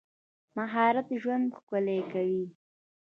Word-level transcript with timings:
مهارت 0.57 1.07
ژوند 1.21 1.45
ښکلی 1.59 1.99
کوي. 2.11 2.45